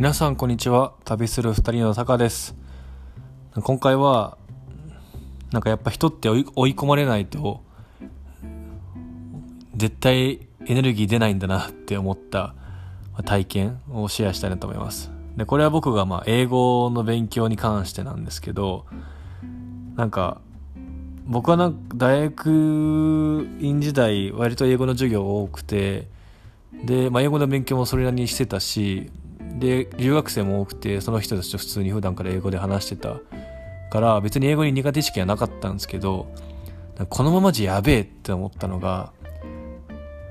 [0.00, 0.94] 皆さんこんにちは。
[1.04, 2.56] 旅する二人のタカです。
[3.54, 4.38] 今回は
[5.52, 7.62] なんかやっぱ人って追い追い込まれないと
[9.76, 12.54] 絶対エネルギー出ないんだなって思った
[13.26, 15.10] 体験をシェアしたいなと思います。
[15.36, 18.86] でこれは僕がまあ英語の勉強に関してなんですけど
[19.96, 20.40] なんか
[21.26, 26.08] 僕はなんか大学院時代割と英語の授業多くて
[26.86, 29.10] で、まあ、英語の勉強もそれなりにしてたし
[29.60, 33.16] で留学生も多くてその人たちと普通に普段から英語で話してた
[33.90, 36.26] から別に英語に苦手意識はなかったんですけど
[37.10, 39.12] このままじゃやべえって思ったのが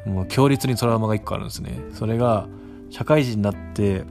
[0.06, 1.80] もう強烈にトラウマが1個あるんですね。
[1.94, 2.48] それが
[2.90, 4.04] 社会人になって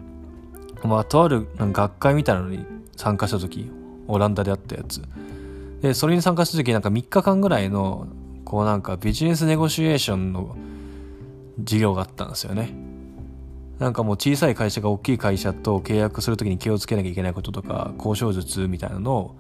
[0.85, 2.65] まあとある学会みたいなのに
[2.97, 3.71] 参加した時
[4.07, 5.03] オランダであったやつ。
[5.83, 8.07] でそれに参加した時なんか3日間ぐらいの
[8.45, 10.57] こうなんかビジネスネゴシエーションの
[11.61, 12.88] 授業があったんですよね。
[13.79, 19.37] なんかもう小さい会社が大きい会社と契約するときに気をつけなきゃいけないこととか交渉術みたいなのを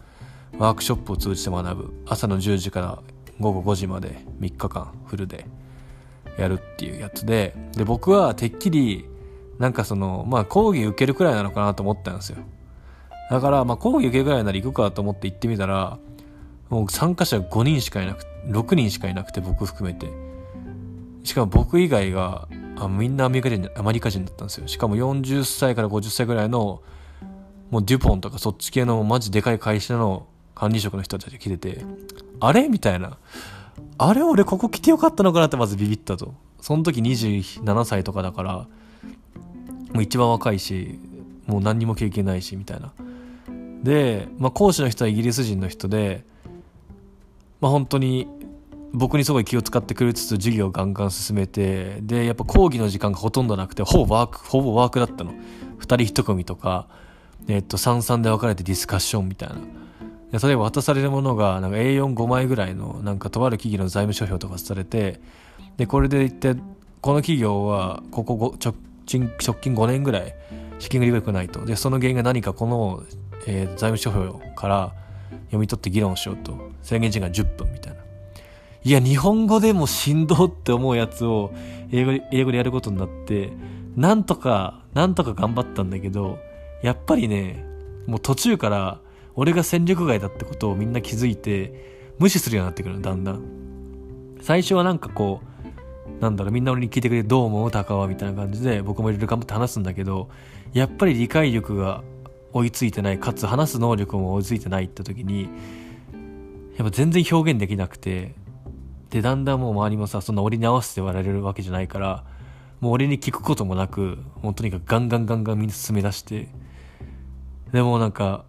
[0.58, 1.94] ワークショップを通じて学ぶ。
[2.06, 3.02] 朝の10時から
[3.40, 5.46] 午後5時まで3日間フルで
[6.38, 7.54] やるっていうやつで。
[7.76, 9.06] で僕はてっきり
[9.58, 12.38] なんかそのまあ講義受けるくらいなのかなと思ったんですよ。
[13.30, 15.98] だからまあ講義受けるくらいなら行くかと思って行ってみたら
[16.70, 20.06] もう参加者5人しかいなく6人しかいなくて僕含めて。
[21.24, 22.48] しかも僕以外が
[22.80, 24.68] あみんなアメリカ人アメリカ人だったんですよ。
[24.68, 26.82] しかも40歳から50歳ぐらいの
[27.70, 31.84] もうデュポンとかそっち系のマジでかい会社の管理職の人たちが来てて
[32.40, 32.68] あれ？
[32.68, 33.18] みたいな。
[33.98, 36.34] あれ俺ここ来てよかったのかなってまずビビったと。
[36.60, 38.52] その時27歳とかだから
[39.92, 40.98] もう一番若いし
[41.46, 42.92] もう何にも経験ないしみたいな。
[43.82, 46.24] で、まあ、講師の人はイギリス人の人で
[47.60, 48.28] まあ本当に
[48.92, 55.32] 僕にすごい気を使ってくれつつ授業をガンガン進めてでやっぱ講義の時間がほとんどなくてほぼワークほぼワークだったの。
[55.32, 56.88] 2人1組とか、
[57.48, 59.56] えっと、三々で分かれてディスカッションみたいな。
[60.38, 65.20] 例えば渡されるものがなんか A45 枚ぐらいのなんかとある企業の財務諸表とかされて
[65.78, 66.54] でこれで言って
[67.00, 68.74] この企業はここ直
[69.06, 70.34] 近直近5年ぐらい
[70.78, 71.64] 資金繰り良くないと。
[71.64, 73.02] でその原因が何かこの、
[73.46, 74.92] えー、財務諸表から
[75.46, 76.70] 読み取って議論しようと。
[76.82, 78.07] 制限時間10分みたいな。
[78.84, 81.52] いや、日本語でもしんどって思うやつを
[81.90, 83.50] 英語で、英語でやることになって、
[83.96, 86.38] なんとか、なんとか頑張ったんだけど、
[86.82, 87.64] やっぱりね、
[88.06, 89.00] もう途中から
[89.34, 93.42] 俺が戦力外だってことをみんな気づいて、無視するようになってくるのだんだん。
[94.40, 100.28] 最初はなんかこう、なんだろう、みんな俺に聞いてくれてどう思う高はみたいな感じで僕もいろいろ頑張って話すんだけど、
[100.72, 102.02] やっぱり理解力が
[102.52, 105.48] 追いついてない、かつ話す能力も追いついてないって時に、
[106.76, 108.34] やっぱ全然表現できなくて、
[109.10, 112.24] でだんだんもう周りもさそんな俺に合わせて笑われるわけじゃないから
[112.80, 116.48] もう俺に聞くこともなくもうとにかくガンガンガンガンみんな進め出して
[117.72, 118.44] でもなんか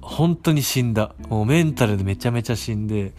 [0.00, 1.14] 本当に死んだ。
[1.28, 3.12] もうメンタルでめちゃめちゃ死んで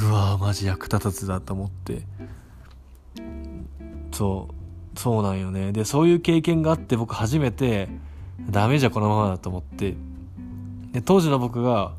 [0.00, 2.02] うわーマジ役立たずだと思って。
[4.12, 4.48] そ
[4.94, 5.72] うそうなんよね。
[5.72, 7.88] でそういう経験があって僕初めて
[8.50, 9.96] ダメじゃこのままだと思って。
[10.92, 11.94] で当時の僕が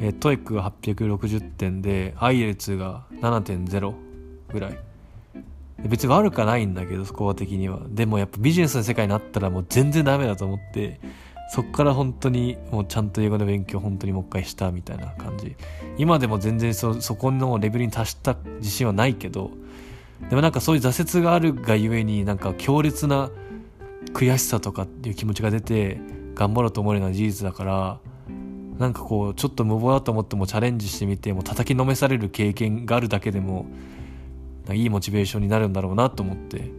[0.00, 3.94] えー、 TOEIC が860点で IELTS が7.0
[4.52, 4.78] ぐらい。
[5.88, 7.80] 別に悪くはないんだけどスコア的には。
[7.88, 11.00] でもやっぱビジネスの世界になったらもう全然ダメだと思って
[11.52, 15.56] そっから本当にもうちゃんと英語の勉強本当にもう一回したみたいな感じ。
[15.96, 19.50] 今でも全然そそこのレベルに達した自信はないけど
[20.28, 23.30] でもなんかそういう挫折があるがゆえになんか強烈な
[24.12, 26.00] 悔しさとかっていう気持ちが出て
[26.34, 28.00] 頑張ろうと思えるのは事実だから
[28.80, 33.66] なんかこうちょっと無謀だと思ってもチャレンジしてみても叩きのめされる経験があるだけでも
[34.72, 36.70] いいモチベーションになるんだろうなと思って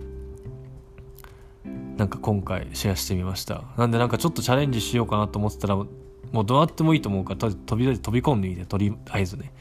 [1.97, 3.65] なんか今回シェアしてみました。
[3.77, 5.85] なんでなんかちょっとチャレンジしようかなと思ってたらも
[6.41, 9.53] うどうなってもいいと思うから飛び飛び込んでいいでとりあえずね。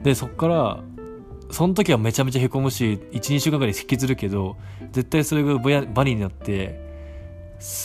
[0.00, 0.82] でそっから
[1.50, 4.56] その時はめちゃめちゃへこむし12週間ぐらい引きずるけど
[4.92, 6.80] 絶対それがバニーになって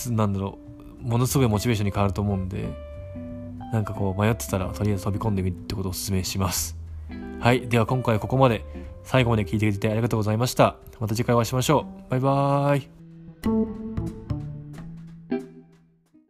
[0.10, 0.58] なんだろ
[1.04, 2.89] うものすごいモチベーションに変わると思うんで
[3.72, 6.78] なんかこう迷ってたらとりあえず飛び込んでみるってことをお勧めします。
[7.40, 7.68] はい。
[7.68, 8.64] では今回はここまで。
[9.04, 10.76] 最後まで聞いてくれてありがとうございました。
[11.00, 12.12] また次回お会いしましょう。
[12.12, 12.99] バイバーイ。